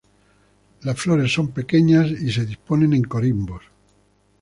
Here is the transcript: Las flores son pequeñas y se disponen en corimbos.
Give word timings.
Las 0.81 0.99
flores 0.99 1.31
son 1.31 1.49
pequeñas 1.51 2.07
y 2.09 2.31
se 2.31 2.43
disponen 2.43 2.93
en 2.95 3.03
corimbos. 3.03 3.61